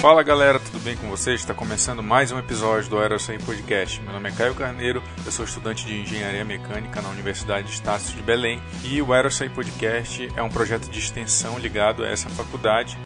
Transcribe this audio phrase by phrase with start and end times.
[0.00, 1.40] Fala galera, tudo bem com vocês?
[1.40, 4.00] Está começando mais um episódio do Aerosai Podcast.
[4.00, 8.16] Meu nome é Caio Carneiro, eu sou estudante de Engenharia Mecânica na Universidade de Estácio
[8.16, 12.96] de Belém e o Aerosai Podcast é um projeto de extensão ligado a essa faculdade.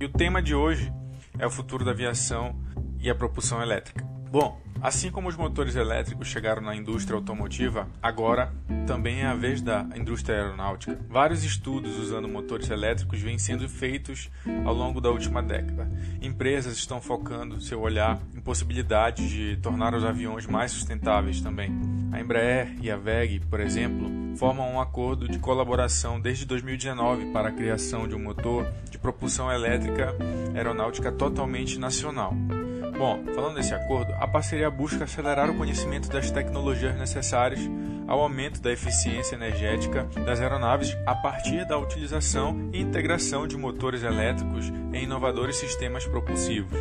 [0.00, 0.92] E o tema de hoje
[1.40, 2.54] é o futuro da aviação
[3.00, 4.04] e a propulsão elétrica.
[4.30, 8.52] Bom, Assim como os motores elétricos chegaram na indústria automotiva, agora
[8.84, 10.98] também é a vez da indústria aeronáutica.
[11.08, 14.28] Vários estudos usando motores elétricos vêm sendo feitos
[14.64, 15.88] ao longo da última década.
[16.20, 21.70] Empresas estão focando seu olhar em possibilidades de tornar os aviões mais sustentáveis também.
[22.10, 27.50] A Embraer e a VEG, por exemplo, formam um acordo de colaboração desde 2019 para
[27.50, 30.12] a criação de um motor de propulsão elétrica
[30.56, 32.34] aeronáutica totalmente nacional.
[32.96, 37.60] Bom, falando desse acordo, a parceria busca acelerar o conhecimento das tecnologias necessárias
[38.06, 44.02] ao aumento da eficiência energética das aeronaves a partir da utilização e integração de motores
[44.02, 46.78] elétricos em inovadores sistemas propulsivos.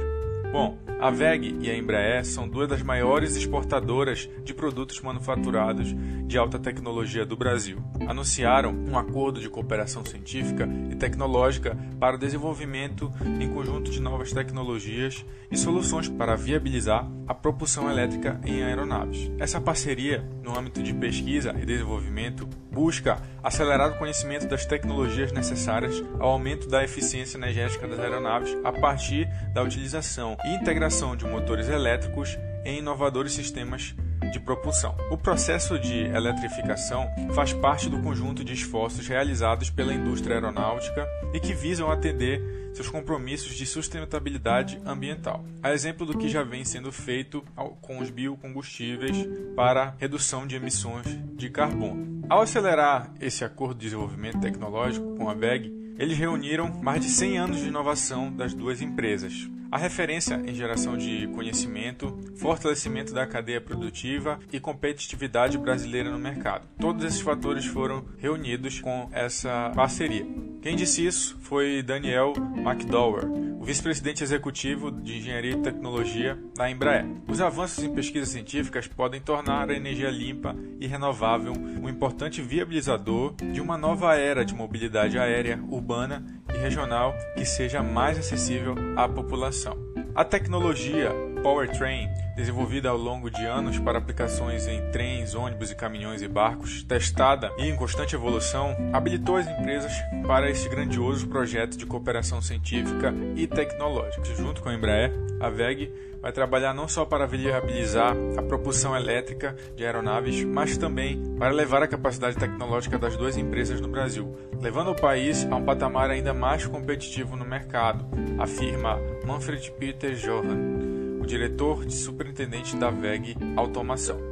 [0.51, 5.95] Bom, a VEG e a Embraer são duas das maiores exportadoras de produtos manufaturados
[6.27, 7.83] de alta tecnologia do Brasil.
[8.07, 14.31] Anunciaram um acordo de cooperação científica e tecnológica para o desenvolvimento em conjunto de novas
[14.31, 19.31] tecnologias e soluções para viabilizar a propulsão elétrica em aeronaves.
[19.39, 26.01] Essa parceria, no âmbito de pesquisa e desenvolvimento, busca acelerar o conhecimento das tecnologias necessárias
[26.19, 31.69] ao aumento da eficiência energética das aeronaves a partir da utilização e integração de motores
[31.69, 33.95] elétricos em inovadores sistemas
[34.29, 34.95] de propulsão.
[35.09, 41.39] O processo de eletrificação faz parte do conjunto de esforços realizados pela indústria aeronáutica e
[41.39, 42.41] que visam atender
[42.73, 45.45] seus compromissos de sustentabilidade ambiental.
[45.63, 47.41] A exemplo do que já vem sendo feito
[47.81, 49.15] com os biocombustíveis
[49.55, 52.21] para redução de emissões de carbono.
[52.29, 57.37] Ao acelerar esse acordo de desenvolvimento tecnológico com a VEG, eles reuniram mais de 100
[57.37, 59.47] anos de inovação das duas empresas.
[59.71, 66.67] A referência em geração de conhecimento, fortalecimento da cadeia produtiva e competitividade brasileira no mercado.
[66.79, 70.25] Todos esses fatores foram reunidos com essa parceria.
[70.61, 77.05] Quem disse isso foi Daniel McDowell, o vice-presidente executivo de Engenharia e Tecnologia da Embraer.
[77.27, 83.35] Os avanços em pesquisas científicas podem tornar a energia limpa e renovável um importante viabilizador
[83.35, 89.07] de uma nova era de mobilidade aérea, urbana e regional que seja mais acessível à
[89.07, 89.90] população.
[90.13, 91.09] A tecnologia
[91.41, 96.83] Powertrain, desenvolvida ao longo de anos para aplicações em trens, ônibus e caminhões e barcos,
[96.83, 99.93] testada e em constante evolução, habilitou as empresas
[100.27, 104.23] para esse grandioso projeto de cooperação científica e tecnológica.
[104.35, 109.55] Junto com a Embraer, a VEG vai trabalhar não só para viabilizar a propulsão elétrica
[109.75, 114.91] de aeronaves, mas também para levar a capacidade tecnológica das duas empresas no Brasil, levando
[114.91, 118.05] o país a um patamar ainda mais competitivo no mercado,
[118.37, 124.30] afirma Manfred Peter Johan, o diretor de superintendente da VEG Automação.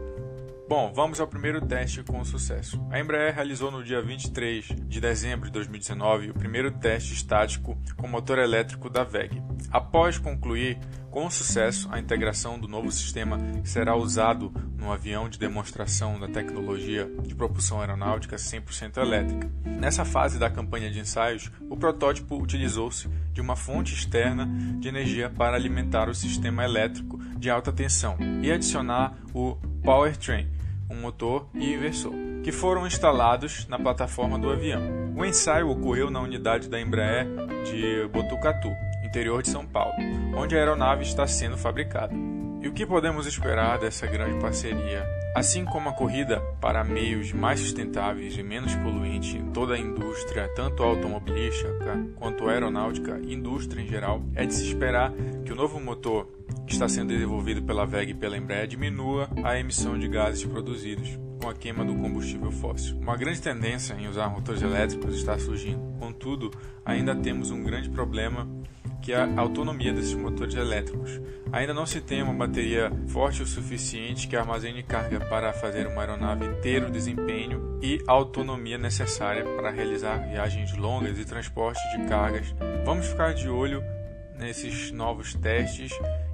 [0.70, 2.80] Bom, vamos ao primeiro teste com sucesso.
[2.92, 8.08] A Embraer realizou no dia 23 de dezembro de 2019 o primeiro teste estático com
[8.08, 9.42] motor elétrico da VEG.
[9.72, 10.78] Após concluir
[11.10, 17.12] com sucesso a integração do novo sistema será usado no avião de demonstração da tecnologia
[17.24, 19.50] de propulsão aeronáutica 100% elétrica.
[19.66, 24.48] Nessa fase da campanha de ensaios, o protótipo utilizou-se de uma fonte externa
[24.80, 30.59] de energia para alimentar o sistema elétrico de alta tensão e adicionar o powertrain
[30.90, 32.14] um motor e inversor,
[32.44, 34.82] que foram instalados na plataforma do avião.
[35.16, 37.28] O ensaio ocorreu na unidade da Embraer
[37.66, 38.70] de Botucatu,
[39.04, 39.94] interior de São Paulo,
[40.36, 42.14] onde a aeronave está sendo fabricada.
[42.62, 45.06] E o que podemos esperar dessa grande parceria?
[45.34, 50.50] Assim como a corrida para meios mais sustentáveis e menos poluentes em toda a indústria,
[50.56, 55.14] tanto automobilística quanto aeronáutica, indústria em geral, é de se esperar
[55.46, 56.28] que o novo motor
[56.70, 61.18] que está sendo desenvolvido pela VEG e pela Embraer diminua a emissão de gases produzidos
[61.42, 62.96] com a queima do combustível fóssil.
[63.00, 65.82] Uma grande tendência em usar motores elétricos está surgindo.
[65.98, 66.52] Contudo,
[66.86, 68.48] ainda temos um grande problema
[69.02, 71.20] que é a autonomia desses motores elétricos.
[71.52, 76.02] Ainda não se tem uma bateria forte o suficiente que armazene carga para fazer uma
[76.02, 82.54] aeronave ter o desempenho e autonomia necessária para realizar viagens longas e transporte de cargas.
[82.86, 83.82] Vamos ficar de olho
[84.40, 85.92] nesses novos testes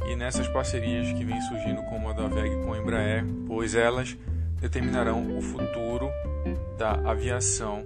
[0.08, 4.18] e nessas parcerias que vêm surgindo como a da VEG com a Embraer, pois elas
[4.62, 6.10] determinarão o futuro
[6.78, 7.84] da aviação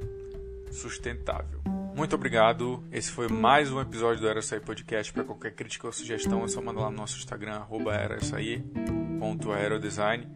[0.71, 1.59] sustentável.
[1.95, 2.83] Muito obrigado.
[2.91, 5.11] Esse foi mais um episódio do Aerosaí Podcast.
[5.11, 10.27] Para qualquer crítica ou sugestão, é só mandar lá no nosso Instagram, aerosaí.aerodesign.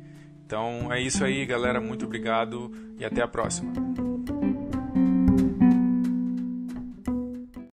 [0.45, 1.79] Então é isso aí, galera.
[1.79, 3.71] Muito obrigado e até a próxima.